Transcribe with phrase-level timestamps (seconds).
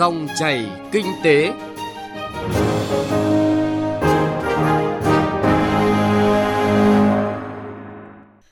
[0.00, 1.52] Dòng chảy kinh tế.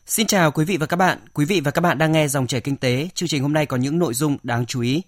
[0.06, 1.19] Xin chào quý vị và các bạn.
[1.35, 3.08] Quý vị và các bạn đang nghe dòng chảy kinh tế.
[3.15, 5.03] Chương trình hôm nay có những nội dung đáng chú ý.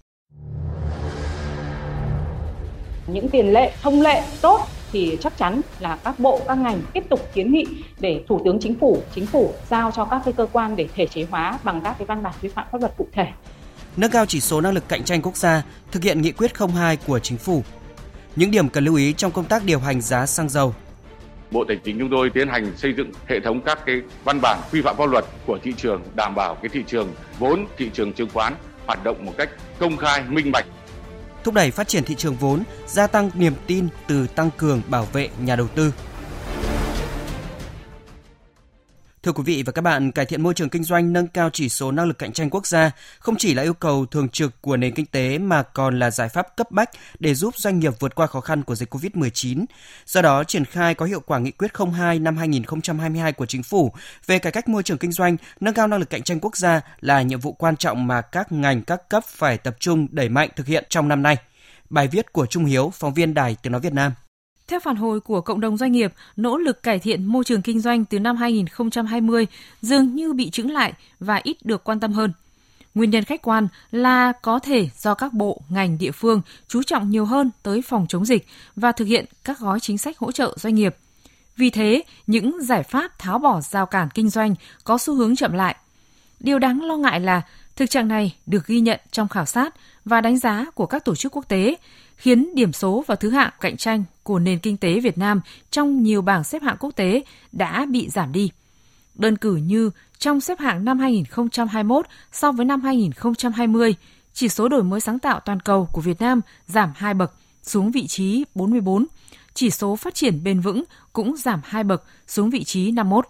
[3.07, 4.61] Những tiền lệ, thông lệ tốt
[4.93, 7.67] thì chắc chắn là các bộ các ngành tiếp tục kiến nghị
[8.01, 11.07] để thủ tướng chính phủ chính phủ giao cho các cái cơ quan để thể
[11.07, 13.27] chế hóa bằng các cái văn bản quy phạm pháp luật cụ thể
[13.97, 15.63] nâng cao chỉ số năng lực cạnh tranh quốc gia
[15.93, 17.65] thực hiện nghị quyết 02 của chính phủ.
[18.37, 20.75] Những điểm cần lưu ý trong công tác điều hành giá xăng dầu.
[21.51, 24.59] Bộ Tài chính chúng tôi tiến hành xây dựng hệ thống các cái văn bản
[24.73, 28.13] quy phạm pháp luật của thị trường đảm bảo cái thị trường vốn, thị trường
[28.13, 28.55] chứng khoán
[28.87, 29.49] hoạt động một cách
[29.79, 30.67] công khai, minh bạch.
[31.45, 35.09] Thúc đẩy phát triển thị trường vốn, gia tăng niềm tin từ tăng cường bảo
[35.13, 35.93] vệ nhà đầu tư.
[39.23, 41.69] Thưa quý vị và các bạn, cải thiện môi trường kinh doanh, nâng cao chỉ
[41.69, 44.77] số năng lực cạnh tranh quốc gia không chỉ là yêu cầu thường trực của
[44.77, 48.15] nền kinh tế mà còn là giải pháp cấp bách để giúp doanh nghiệp vượt
[48.15, 49.65] qua khó khăn của dịch COVID-19.
[50.07, 53.93] Do đó, triển khai có hiệu quả nghị quyết 02 năm 2022 của chính phủ
[54.27, 56.81] về cải cách môi trường kinh doanh, nâng cao năng lực cạnh tranh quốc gia
[57.01, 60.49] là nhiệm vụ quan trọng mà các ngành các cấp phải tập trung đẩy mạnh
[60.57, 61.37] thực hiện trong năm nay.
[61.91, 64.13] Bài viết của Trung Hiếu, phóng viên Đài Tiếng nói Việt Nam.
[64.71, 67.81] Theo phản hồi của cộng đồng doanh nghiệp, nỗ lực cải thiện môi trường kinh
[67.81, 69.47] doanh từ năm 2020
[69.83, 72.33] dường như bị chững lại và ít được quan tâm hơn.
[72.95, 77.11] Nguyên nhân khách quan là có thể do các bộ, ngành địa phương chú trọng
[77.11, 80.55] nhiều hơn tới phòng chống dịch và thực hiện các gói chính sách hỗ trợ
[80.57, 80.97] doanh nghiệp.
[81.57, 84.55] Vì thế, những giải pháp tháo bỏ rào cản kinh doanh
[84.85, 85.77] có xu hướng chậm lại.
[86.41, 87.43] Điều đáng lo ngại là
[87.77, 91.15] thực trạng này được ghi nhận trong khảo sát và đánh giá của các tổ
[91.15, 91.77] chức quốc tế,
[92.21, 95.41] khiến điểm số và thứ hạng cạnh tranh của nền kinh tế Việt Nam
[95.71, 98.51] trong nhiều bảng xếp hạng quốc tế đã bị giảm đi.
[99.15, 103.95] Đơn cử như trong xếp hạng năm 2021 so với năm 2020,
[104.33, 107.33] chỉ số đổi mới sáng tạo toàn cầu của Việt Nam giảm 2 bậc
[107.63, 109.07] xuống vị trí 44,
[109.55, 113.27] chỉ số phát triển bền vững cũng giảm 2 bậc xuống vị trí 51.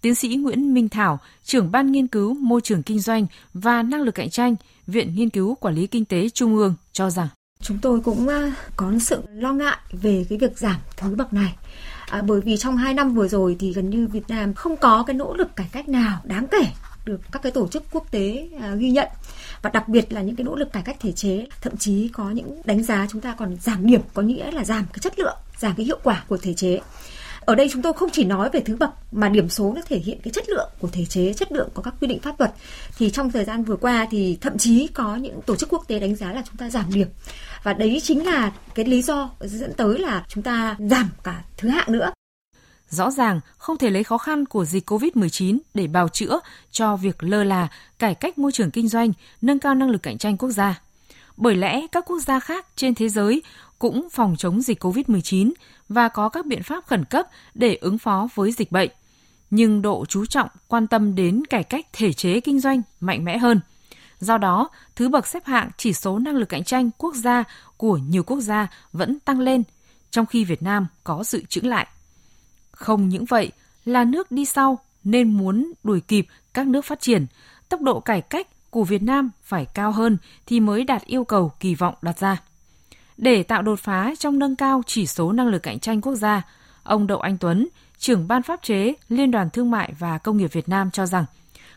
[0.00, 4.02] Tiến sĩ Nguyễn Minh Thảo, trưởng ban nghiên cứu môi trường kinh doanh và năng
[4.02, 4.56] lực cạnh tranh,
[4.86, 7.28] Viện Nghiên cứu Quản lý Kinh tế Trung ương cho rằng
[7.60, 11.56] chúng tôi cũng ờ, có sự lo ngại về cái việc giảm thứ bậc này.
[12.08, 15.04] À, bởi vì trong 2 năm vừa rồi thì gần như Việt Nam không có
[15.06, 16.66] cái nỗ lực cải cách nào đáng kể
[17.04, 19.08] được các cái tổ chức quốc tế à, ghi nhận.
[19.62, 22.30] Và đặc biệt là những cái nỗ lực cải cách thể chế thậm chí có
[22.30, 25.36] những đánh giá chúng ta còn giảm điểm có nghĩa là giảm cái chất lượng
[25.58, 26.80] giảm cái hiệu quả của thể chế
[27.46, 29.98] ở đây chúng tôi không chỉ nói về thứ bậc mà điểm số nó thể
[29.98, 32.52] hiện cái chất lượng của thể chế chất lượng của các quy định pháp luật.
[32.98, 35.98] Thì trong thời gian vừa qua thì thậm chí có những tổ chức quốc tế
[35.98, 37.08] đánh giá là chúng ta giảm điểm.
[37.62, 41.68] Và đấy chính là cái lý do dẫn tới là chúng ta giảm cả thứ
[41.68, 42.12] hạng nữa.
[42.88, 46.40] Rõ ràng không thể lấy khó khăn của dịch COVID-19 để bào chữa
[46.70, 47.68] cho việc lơ là
[47.98, 49.12] cải cách môi trường kinh doanh,
[49.42, 50.80] nâng cao năng lực cạnh tranh quốc gia.
[51.36, 53.42] Bởi lẽ các quốc gia khác trên thế giới
[53.84, 55.52] cũng phòng chống dịch COVID-19
[55.88, 58.90] và có các biện pháp khẩn cấp để ứng phó với dịch bệnh.
[59.50, 63.38] Nhưng độ chú trọng quan tâm đến cải cách thể chế kinh doanh mạnh mẽ
[63.38, 63.60] hơn.
[64.20, 67.44] Do đó, thứ bậc xếp hạng chỉ số năng lực cạnh tranh quốc gia
[67.76, 69.62] của nhiều quốc gia vẫn tăng lên,
[70.10, 71.86] trong khi Việt Nam có sự chững lại.
[72.70, 73.52] Không những vậy,
[73.84, 77.26] là nước đi sau nên muốn đuổi kịp các nước phát triển,
[77.68, 81.52] tốc độ cải cách của Việt Nam phải cao hơn thì mới đạt yêu cầu
[81.60, 82.42] kỳ vọng đặt ra.
[83.16, 86.42] Để tạo đột phá trong nâng cao chỉ số năng lực cạnh tranh quốc gia,
[86.82, 90.52] ông Đậu Anh Tuấn, trưởng ban pháp chế Liên đoàn Thương mại và Công nghiệp
[90.52, 91.24] Việt Nam cho rằng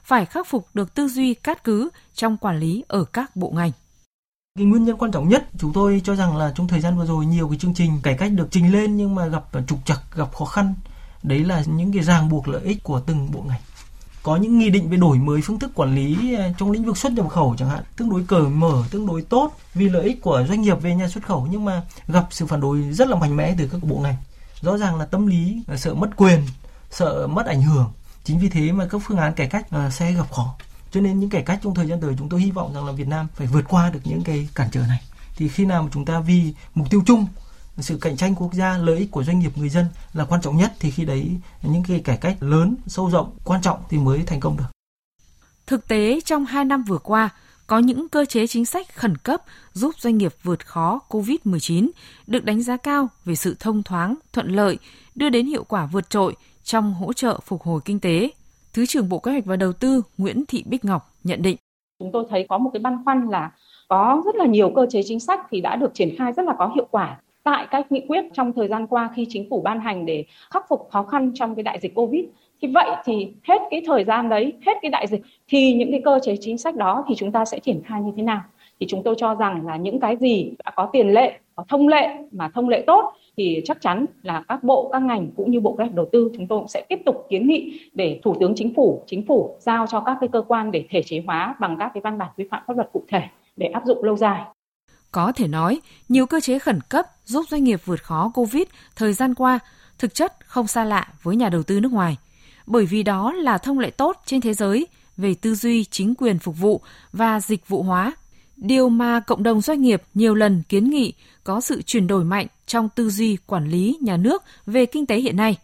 [0.03, 3.71] phải khắc phục được tư duy cát cứ trong quản lý ở các bộ ngành.
[4.59, 7.05] Cái nguyên nhân quan trọng nhất chúng tôi cho rằng là trong thời gian vừa
[7.05, 10.01] rồi nhiều cái chương trình cải cách được trình lên nhưng mà gặp trục trặc,
[10.15, 10.73] gặp khó khăn.
[11.23, 13.61] Đấy là những cái ràng buộc lợi ích của từng bộ ngành
[14.23, 16.97] có những nghị định về đổi mới phương thức quản lý ờ, trong lĩnh vực
[16.97, 20.21] xuất nhập khẩu chẳng hạn, tương đối cởi mở, tương đối tốt vì lợi ích
[20.21, 21.47] của doanh nghiệp về nhà xuất khẩu.
[21.51, 24.15] Nhưng mà gặp sự phản đối rất là mạnh mẽ từ các bộ ngành.
[24.61, 26.39] Rõ ràng là tâm lý là sợ mất quyền,
[26.91, 27.91] sợ mất ảnh hưởng.
[28.23, 30.55] Chính vì thế mà các phương án cải cách ờ, sẽ gặp khó.
[30.91, 32.91] Cho nên những cải cách trong thời gian tới chúng tôi hy vọng rằng là
[32.91, 35.01] Việt Nam phải vượt qua được những cái cản trở này.
[35.35, 37.25] Thì khi nào mà chúng ta vì mục tiêu chung
[37.77, 40.57] sự cạnh tranh quốc gia lợi ích của doanh nghiệp người dân là quan trọng
[40.57, 41.31] nhất thì khi đấy
[41.61, 44.65] những cái cải cách lớn sâu rộng quan trọng thì mới thành công được
[45.67, 47.29] thực tế trong 2 năm vừa qua
[47.67, 49.41] có những cơ chế chính sách khẩn cấp
[49.73, 51.89] giúp doanh nghiệp vượt khó COVID-19
[52.27, 54.77] được đánh giá cao về sự thông thoáng, thuận lợi,
[55.15, 58.29] đưa đến hiệu quả vượt trội trong hỗ trợ phục hồi kinh tế.
[58.73, 61.57] Thứ trưởng Bộ Kế hoạch và Đầu tư Nguyễn Thị Bích Ngọc nhận định.
[61.99, 63.51] Chúng tôi thấy có một cái băn khoăn là
[63.87, 66.53] có rất là nhiều cơ chế chính sách thì đã được triển khai rất là
[66.57, 69.79] có hiệu quả tại các nghị quyết trong thời gian qua khi chính phủ ban
[69.79, 72.25] hành để khắc phục khó khăn trong cái đại dịch Covid.
[72.61, 76.01] Thì vậy thì hết cái thời gian đấy, hết cái đại dịch thì những cái
[76.05, 78.41] cơ chế chính sách đó thì chúng ta sẽ triển khai như thế nào?
[78.79, 81.87] thì chúng tôi cho rằng là những cái gì đã có tiền lệ, có thông
[81.87, 85.59] lệ mà thông lệ tốt thì chắc chắn là các bộ, các ngành cũng như
[85.59, 88.35] Bộ Kế hoạch Đầu tư chúng tôi cũng sẽ tiếp tục kiến nghị để Thủ
[88.39, 91.55] tướng Chính phủ, Chính phủ giao cho các cái cơ quan để thể chế hóa
[91.59, 93.21] bằng các cái văn bản quy phạm pháp luật cụ thể
[93.55, 94.41] để áp dụng lâu dài.
[95.11, 98.63] Có thể nói, nhiều cơ chế khẩn cấp giúp doanh nghiệp vượt khó Covid
[98.95, 99.59] thời gian qua
[99.99, 102.17] thực chất không xa lạ với nhà đầu tư nước ngoài,
[102.65, 104.87] bởi vì đó là thông lệ tốt trên thế giới
[105.17, 106.81] về tư duy chính quyền phục vụ
[107.13, 108.13] và dịch vụ hóa.
[108.57, 111.13] Điều mà cộng đồng doanh nghiệp nhiều lần kiến nghị
[111.43, 115.19] có sự chuyển đổi mạnh trong tư duy quản lý nhà nước về kinh tế
[115.19, 115.57] hiện nay.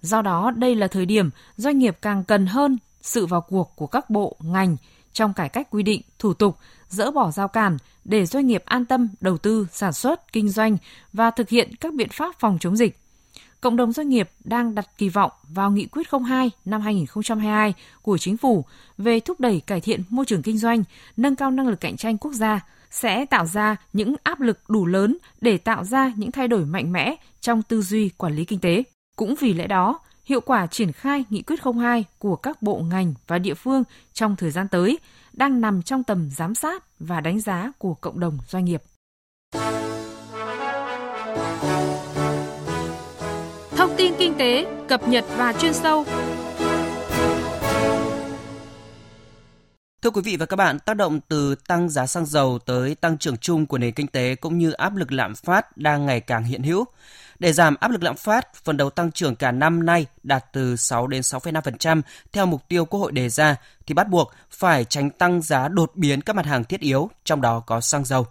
[0.00, 3.86] Do đó, đây là thời điểm doanh nghiệp càng cần hơn sự vào cuộc của
[3.86, 4.76] các bộ, ngành
[5.12, 6.56] trong cải cách quy định, thủ tục,
[6.88, 10.76] dỡ bỏ giao cản để doanh nghiệp an tâm đầu tư, sản xuất, kinh doanh
[11.12, 12.98] và thực hiện các biện pháp phòng chống dịch.
[13.60, 18.18] Cộng đồng doanh nghiệp đang đặt kỳ vọng vào nghị quyết 02 năm 2022 của
[18.18, 18.64] chính phủ
[18.98, 20.84] về thúc đẩy cải thiện môi trường kinh doanh,
[21.16, 24.86] nâng cao năng lực cạnh tranh quốc gia sẽ tạo ra những áp lực đủ
[24.86, 28.60] lớn để tạo ra những thay đổi mạnh mẽ trong tư duy quản lý kinh
[28.60, 28.82] tế.
[29.16, 33.14] Cũng vì lẽ đó, hiệu quả triển khai nghị quyết 02 của các bộ ngành
[33.26, 33.82] và địa phương
[34.12, 34.98] trong thời gian tới
[35.38, 38.82] đang nằm trong tầm giám sát và đánh giá của cộng đồng doanh nghiệp.
[43.70, 46.04] Thông tin kinh tế, cập nhật và chuyên sâu.
[50.02, 53.18] Thưa quý vị và các bạn, tác động từ tăng giá xăng dầu tới tăng
[53.18, 56.44] trưởng chung của nền kinh tế cũng như áp lực lạm phát đang ngày càng
[56.44, 56.84] hiện hữu.
[57.38, 60.76] Để giảm áp lực lạm phát, phần đầu tăng trưởng cả năm nay đạt từ
[60.76, 62.02] 6 đến 6,5%
[62.32, 63.56] theo mục tiêu Quốc hội đề ra
[63.86, 67.40] thì bắt buộc phải tránh tăng giá đột biến các mặt hàng thiết yếu, trong
[67.40, 68.26] đó có xăng dầu.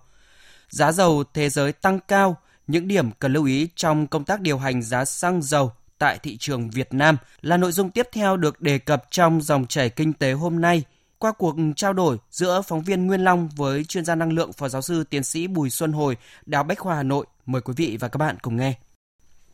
[0.69, 2.37] Giá dầu thế giới tăng cao,
[2.67, 6.37] những điểm cần lưu ý trong công tác điều hành giá xăng dầu tại thị
[6.37, 10.13] trường Việt Nam là nội dung tiếp theo được đề cập trong dòng chảy kinh
[10.13, 10.83] tế hôm nay
[11.19, 14.69] qua cuộc trao đổi giữa phóng viên Nguyên Long với chuyên gia năng lượng Phó
[14.69, 17.25] giáo sư tiến sĩ Bùi Xuân Hồi, Đại Bách khoa Hà Nội.
[17.45, 18.73] Mời quý vị và các bạn cùng nghe.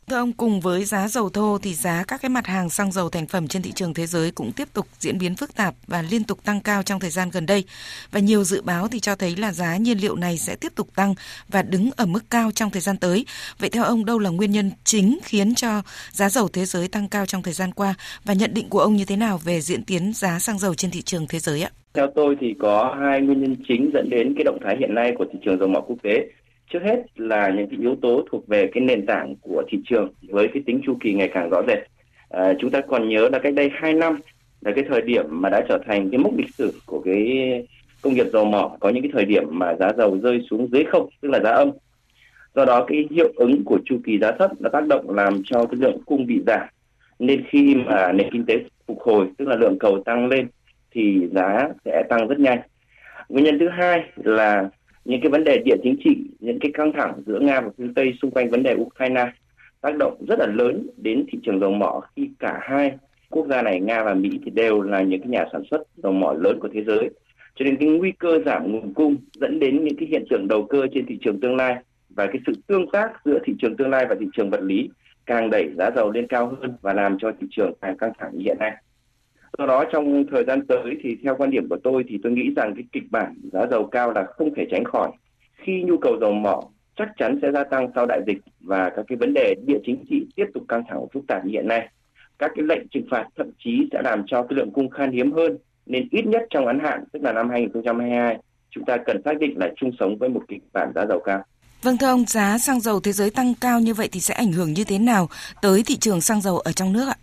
[0.08, 3.10] Thưa ông, cùng với giá dầu thô thì giá các cái mặt hàng xăng dầu
[3.10, 6.02] thành phẩm trên thị trường thế giới cũng tiếp tục diễn biến phức tạp và
[6.02, 7.64] liên tục tăng cao trong thời gian gần đây.
[8.12, 10.88] Và nhiều dự báo thì cho thấy là giá nhiên liệu này sẽ tiếp tục
[10.96, 11.16] tăng
[11.48, 13.26] và đứng ở mức cao trong thời gian tới.
[13.60, 17.10] Vậy theo ông đâu là nguyên nhân chính khiến cho giá dầu thế giới tăng
[17.10, 17.94] cao trong thời gian qua
[18.26, 20.92] và nhận định của ông như thế nào về diễn tiến giá xăng dầu trên
[20.92, 21.70] thị trường thế giới ạ?
[21.94, 25.14] Theo tôi thì có hai nguyên nhân chính dẫn đến cái động thái hiện nay
[25.18, 26.28] của thị trường dầu mỏ quốc tế
[26.74, 30.14] trước hết là những cái yếu tố thuộc về cái nền tảng của thị trường
[30.30, 31.80] với cái tính chu kỳ ngày càng rõ rệt.
[32.30, 34.18] À, chúng ta còn nhớ là cách đây 2 năm
[34.62, 37.28] là cái thời điểm mà đã trở thành cái mốc lịch sử của cái
[38.02, 38.78] công nghiệp dầu mỏ.
[38.80, 41.52] Có những cái thời điểm mà giá dầu rơi xuống dưới không tức là giá
[41.52, 41.72] âm.
[42.56, 45.66] Do đó cái hiệu ứng của chu kỳ giá thấp đã tác động làm cho
[45.66, 46.68] cái lượng cung bị giảm.
[47.20, 48.56] Nên khi mà nền kinh tế
[48.88, 50.48] phục hồi tức là lượng cầu tăng lên
[50.92, 52.60] thì giá sẽ tăng rất nhanh.
[53.30, 54.70] Nguyên nhân thứ hai là
[55.06, 57.94] những cái vấn đề địa chính trị, những cái căng thẳng giữa nga và phương
[57.94, 59.32] tây xung quanh vấn đề ukraine
[59.82, 62.92] tác động rất là lớn đến thị trường dầu mỏ, khi cả hai
[63.30, 66.12] quốc gia này, nga và mỹ thì đều là những cái nhà sản xuất dầu
[66.12, 67.10] mỏ lớn của thế giới.
[67.56, 70.64] Cho nên cái nguy cơ giảm nguồn cung dẫn đến những cái hiện tượng đầu
[70.64, 71.76] cơ trên thị trường tương lai
[72.10, 74.90] và cái sự tương tác giữa thị trường tương lai và thị trường vật lý
[75.26, 78.32] càng đẩy giá dầu lên cao hơn và làm cho thị trường càng căng thẳng
[78.34, 78.72] như hiện nay
[79.58, 82.54] do đó trong thời gian tới thì theo quan điểm của tôi thì tôi nghĩ
[82.56, 85.12] rằng cái kịch bản giá dầu cao là không thể tránh khỏi
[85.54, 86.64] khi nhu cầu dầu mỏ
[86.96, 90.06] chắc chắn sẽ gia tăng sau đại dịch và các cái vấn đề địa chính
[90.10, 91.90] trị tiếp tục căng thẳng phức tạp như hiện nay
[92.40, 95.32] các cái lệnh trừng phạt thậm chí sẽ làm cho cái lượng cung khan hiếm
[95.32, 98.38] hơn nên ít nhất trong ngắn hạn tức là năm 2022
[98.76, 101.44] chúng ta cần xác định là chung sống với một kịch bản giá dầu cao.
[101.82, 104.52] Vâng thưa ông, giá xăng dầu thế giới tăng cao như vậy thì sẽ ảnh
[104.52, 105.30] hưởng như thế nào
[105.62, 107.16] tới thị trường xăng dầu ở trong nước ạ?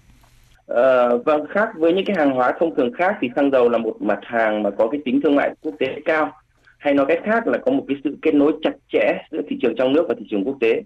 [0.70, 3.78] Ờ, vâng, khác với những cái hàng hóa thông thường khác thì xăng dầu là
[3.78, 6.32] một mặt hàng mà có cái tính thương mại quốc tế cao.
[6.78, 9.58] Hay nói cách khác là có một cái sự kết nối chặt chẽ giữa thị
[9.62, 10.82] trường trong nước và thị trường quốc tế.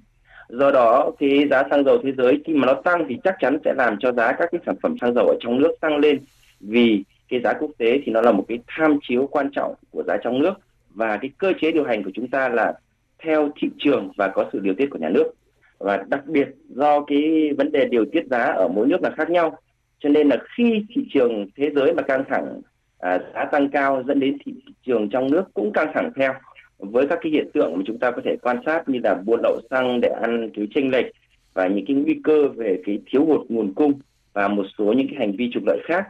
[0.48, 3.58] Do đó thì giá xăng dầu thế giới khi mà nó tăng thì chắc chắn
[3.64, 6.20] sẽ làm cho giá các cái sản phẩm xăng dầu ở trong nước tăng lên
[6.60, 10.02] vì cái giá quốc tế thì nó là một cái tham chiếu quan trọng của
[10.02, 10.54] giá trong nước
[10.94, 12.72] và cái cơ chế điều hành của chúng ta là
[13.18, 15.32] theo thị trường và có sự điều tiết của nhà nước
[15.78, 19.30] và đặc biệt do cái vấn đề điều tiết giá ở mỗi nước là khác
[19.30, 19.58] nhau
[20.04, 22.60] cho nên là khi thị trường thế giới mà căng thẳng
[22.98, 24.52] à, giá tăng cao dẫn đến thị
[24.86, 26.32] trường trong nước cũng căng thẳng theo.
[26.78, 29.40] Với các cái hiện tượng mà chúng ta có thể quan sát như là buôn
[29.42, 31.06] lậu xăng để ăn cái chênh lệch
[31.54, 33.92] và những cái nguy cơ về cái thiếu hụt nguồn cung
[34.32, 36.04] và một số những cái hành vi trục lợi khác.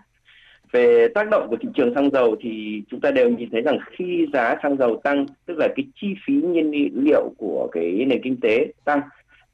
[0.73, 3.79] Về tác động của thị trường xăng dầu thì chúng ta đều nhìn thấy rằng
[3.91, 8.23] khi giá xăng dầu tăng tức là cái chi phí nhiên liệu của cái nền
[8.23, 9.01] kinh tế tăng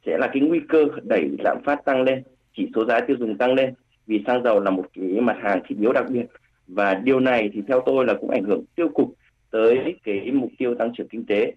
[0.07, 2.23] sẽ là cái nguy cơ đẩy lạm phát tăng lên
[2.57, 3.75] chỉ số giá tiêu dùng tăng lên
[4.07, 6.27] vì xăng dầu là một cái mặt hàng thiết yếu đặc biệt
[6.69, 9.07] và điều này thì theo tôi là cũng ảnh hưởng tiêu cực
[9.51, 11.53] tới cái mục tiêu tăng trưởng kinh tế.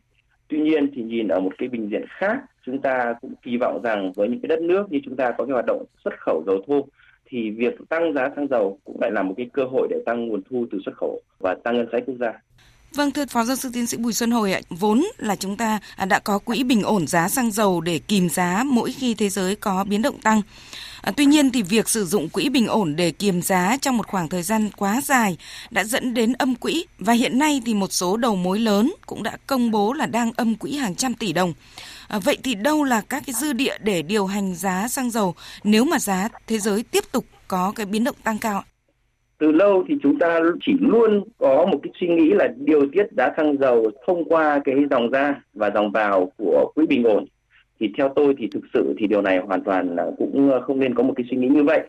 [0.48, 3.82] Tuy nhiên thì nhìn ở một cái bình diện khác, chúng ta cũng kỳ vọng
[3.84, 6.44] rằng với những cái đất nước như chúng ta có cái hoạt động xuất khẩu
[6.48, 6.88] dầu thô
[7.26, 10.28] thì việc tăng giá xăng dầu cũng lại là một cái cơ hội để tăng
[10.28, 12.34] nguồn thu từ xuất khẩu và tăng ngân sách quốc gia.
[12.96, 15.80] Vâng, thưa Phó Giáo sư Tiến sĩ Bùi Xuân Hồi ạ, vốn là chúng ta
[15.96, 19.30] à, đã có quỹ bình ổn giá xăng dầu để kìm giá mỗi khi thế
[19.30, 20.42] giới có biến động tăng.
[21.02, 24.08] À, tuy nhiên thì việc sử dụng quỹ bình ổn để kiềm giá trong một
[24.08, 25.38] khoảng thời gian quá dài
[25.72, 29.24] đã dẫn đến âm quỹ và hiện nay thì một số đầu mối lớn cũng
[29.24, 31.54] đã công bố là đang âm quỹ hàng trăm tỷ đồng.
[32.08, 35.36] À, vậy thì đâu là các cái dư địa để điều hành giá xăng dầu
[35.64, 38.64] nếu mà giá thế giới tiếp tục có cái biến động tăng cao?
[39.44, 43.06] Từ lâu thì chúng ta chỉ luôn có một cái suy nghĩ là điều tiết
[43.18, 47.26] giá xăng dầu thông qua cái dòng ra và dòng vào của quỹ bình ổn.
[47.80, 50.80] Thì theo tôi thì thực sự thì điều này hoàn toàn là cũng ờ, không
[50.80, 51.80] nên có một cái suy nghĩ như vậy.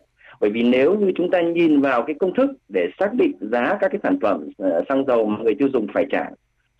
[0.41, 3.77] Bởi vì nếu như chúng ta nhìn vào cái công thức để xác định giá
[3.81, 6.25] các cái sản phẩm ờ, xăng dầu mà người tiêu dùng phải trả,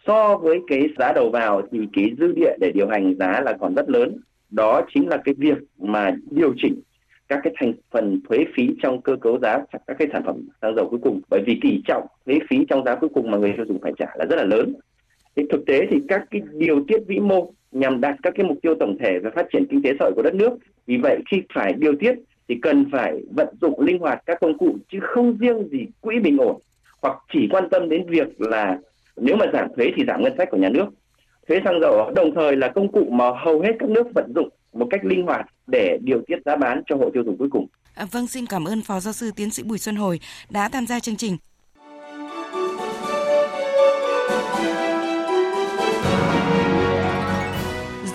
[0.08, 3.54] so với cái giá đầu vào thì cái dư địa để điều hành giá là
[3.60, 4.18] còn rất lớn.
[4.50, 6.82] Đó chính là cái việc mà điều chỉnh
[7.28, 10.76] các cái thành phần thuế phí trong cơ cấu giá các cái sản phẩm xăng
[10.76, 11.22] dầu cuối cùng.
[11.30, 13.94] Bởi vì tỷ trọng thuế phí trong giá cuối cùng mà người tiêu dùng phải
[13.98, 14.74] trả là rất là lớn.
[15.36, 18.58] Thì thực tế thì các cái điều tiết vĩ mô nhằm đạt các cái mục
[18.62, 20.58] tiêu tổng thể về phát triển kinh tế xã hội của đất nước.
[20.88, 22.16] Vì vậy khi phải điều tiết
[22.48, 26.20] thì cần phải vận dụng linh hoạt các công cụ chứ không riêng gì quỹ
[26.20, 26.62] bình ổn
[27.02, 28.80] hoặc chỉ quan tâm đến việc là
[29.18, 30.86] nếu mà giảm thuế thì giảm ngân sách của nhà nước.
[31.48, 34.50] Thuế xăng dầu đồng thời là công cụ mà hầu hết các nước vận dụng
[34.76, 37.68] một cách linh hoạt để điều tiết giá bán cho hộ tiêu dùng cuối cùng.
[37.96, 40.88] À, vâng, xin cảm ơn Phó Giáo sư Tiến sĩ Bùi Xuân Hồi đã tham
[40.88, 41.38] gia chương trình.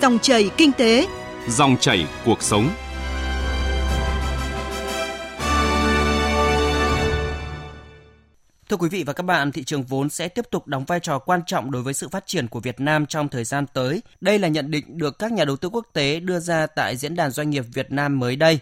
[0.01, 1.07] Dòng chảy kinh tế,
[1.47, 2.69] dòng chảy cuộc sống.
[8.71, 11.19] Thưa quý vị và các bạn, thị trường vốn sẽ tiếp tục đóng vai trò
[11.19, 14.01] quan trọng đối với sự phát triển của Việt Nam trong thời gian tới.
[14.21, 17.15] Đây là nhận định được các nhà đầu tư quốc tế đưa ra tại Diễn
[17.15, 18.59] đàn Doanh nghiệp Việt Nam mới đây.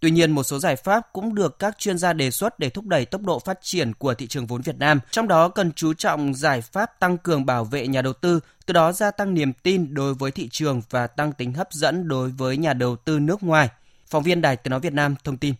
[0.00, 2.86] Tuy nhiên, một số giải pháp cũng được các chuyên gia đề xuất để thúc
[2.86, 5.00] đẩy tốc độ phát triển của thị trường vốn Việt Nam.
[5.10, 8.72] Trong đó cần chú trọng giải pháp tăng cường bảo vệ nhà đầu tư, từ
[8.72, 12.28] đó gia tăng niềm tin đối với thị trường và tăng tính hấp dẫn đối
[12.28, 13.68] với nhà đầu tư nước ngoài.
[14.06, 15.54] Phóng viên Đài Tiếng Nói Việt Nam thông tin.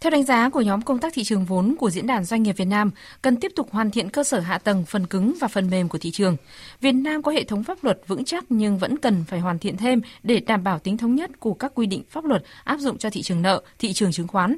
[0.00, 2.56] Theo đánh giá của nhóm công tác thị trường vốn của Diễn đàn Doanh nghiệp
[2.56, 2.90] Việt Nam,
[3.22, 5.98] cần tiếp tục hoàn thiện cơ sở hạ tầng, phần cứng và phần mềm của
[5.98, 6.36] thị trường.
[6.80, 9.76] Việt Nam có hệ thống pháp luật vững chắc nhưng vẫn cần phải hoàn thiện
[9.76, 12.98] thêm để đảm bảo tính thống nhất của các quy định pháp luật áp dụng
[12.98, 14.56] cho thị trường nợ, thị trường chứng khoán.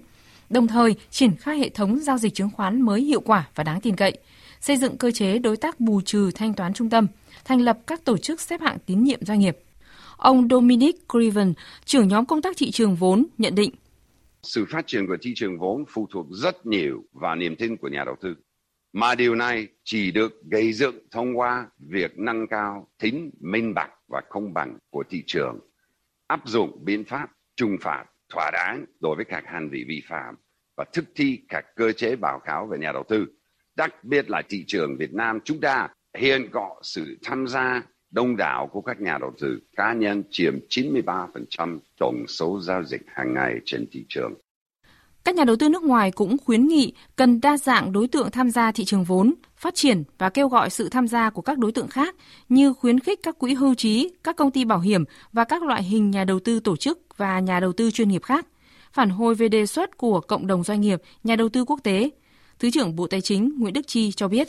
[0.50, 3.80] Đồng thời, triển khai hệ thống giao dịch chứng khoán mới hiệu quả và đáng
[3.80, 4.18] tin cậy,
[4.60, 7.06] xây dựng cơ chế đối tác bù trừ thanh toán trung tâm,
[7.44, 9.58] thành lập các tổ chức xếp hạng tín nhiệm doanh nghiệp.
[10.16, 11.54] Ông Dominic Criven,
[11.84, 13.70] trưởng nhóm công tác thị trường vốn, nhận định
[14.42, 17.88] sự phát triển của thị trường vốn phụ thuộc rất nhiều vào niềm tin của
[17.88, 18.34] nhà đầu tư.
[18.92, 23.90] Mà điều này chỉ được gây dựng thông qua việc nâng cao tính minh bạch
[24.08, 25.58] và công bằng của thị trường,
[26.26, 30.34] áp dụng biện pháp trừng phạt thỏa đáng đối với các hành vi vi phạm
[30.76, 33.26] và thực thi các cơ chế báo cáo về nhà đầu tư.
[33.76, 38.36] Đặc biệt là thị trường Việt Nam chúng ta hiện có sự tham gia đông
[38.36, 43.34] đảo của các nhà đầu tư cá nhân chiếm 93% tổng số giao dịch hàng
[43.34, 44.32] ngày trên thị trường.
[45.24, 48.50] Các nhà đầu tư nước ngoài cũng khuyến nghị cần đa dạng đối tượng tham
[48.50, 51.72] gia thị trường vốn, phát triển và kêu gọi sự tham gia của các đối
[51.72, 52.16] tượng khác
[52.48, 55.82] như khuyến khích các quỹ hưu trí, các công ty bảo hiểm và các loại
[55.82, 58.46] hình nhà đầu tư tổ chức và nhà đầu tư chuyên nghiệp khác.
[58.92, 62.10] Phản hồi về đề xuất của cộng đồng doanh nghiệp, nhà đầu tư quốc tế,
[62.58, 64.48] Thứ trưởng Bộ Tài chính Nguyễn Đức Chi cho biết.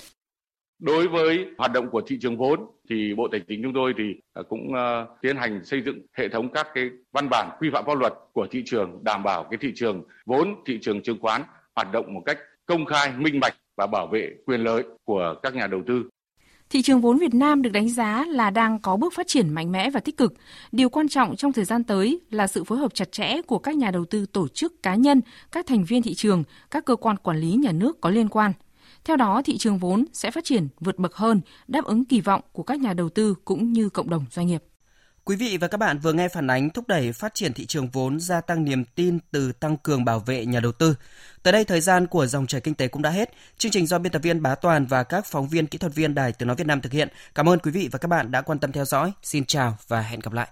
[0.81, 2.59] Đối với hoạt động của thị trường vốn
[2.89, 6.29] thì Bộ Tài chính chúng tôi thì à, cũng à, tiến hành xây dựng hệ
[6.29, 9.57] thống các cái văn bản quy phạm pháp luật của thị trường đảm bảo cái
[9.61, 11.41] thị trường vốn, thị trường chứng khoán
[11.75, 15.55] hoạt động một cách công khai, minh bạch và bảo vệ quyền lợi của các
[15.55, 16.03] nhà đầu tư.
[16.69, 19.71] Thị trường vốn Việt Nam được đánh giá là đang có bước phát triển mạnh
[19.71, 20.33] mẽ và tích cực.
[20.71, 23.75] Điều quan trọng trong thời gian tới là sự phối hợp chặt chẽ của các
[23.75, 25.21] nhà đầu tư tổ chức cá nhân,
[25.51, 28.53] các thành viên thị trường, các cơ quan quản lý nhà nước có liên quan–
[29.05, 32.41] theo đó, thị trường vốn sẽ phát triển vượt bậc hơn, đáp ứng kỳ vọng
[32.51, 34.63] của các nhà đầu tư cũng như cộng đồng doanh nghiệp.
[35.23, 37.89] Quý vị và các bạn vừa nghe phản ánh thúc đẩy phát triển thị trường
[37.89, 40.95] vốn gia tăng niềm tin từ tăng cường bảo vệ nhà đầu tư.
[41.43, 43.33] Tới đây thời gian của dòng chảy kinh tế cũng đã hết.
[43.57, 46.15] Chương trình do biên tập viên Bá Toàn và các phóng viên kỹ thuật viên
[46.15, 47.07] Đài Tiếng nói Việt Nam thực hiện.
[47.35, 49.11] Cảm ơn quý vị và các bạn đã quan tâm theo dõi.
[49.23, 50.49] Xin chào và hẹn gặp lại.